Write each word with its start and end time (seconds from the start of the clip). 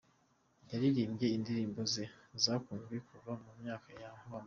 Yaririmbye 0.69 1.27
indirimbo 1.37 1.81
ze 1.93 2.03
zakunzwe 2.43 2.95
kuva 3.07 3.31
mu 3.43 3.49
myaka 3.61 3.87
yo 3.97 4.01
hambere 4.21 4.37